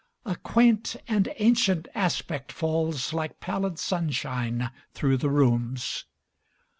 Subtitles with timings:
[0.25, 6.05] A quaint and ancient aspect falls Like pallid sunshine through the rooms.